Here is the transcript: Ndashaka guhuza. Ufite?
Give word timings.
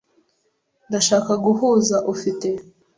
Ndashaka 0.87 1.31
guhuza. 1.45 1.95
Ufite? 2.13 2.47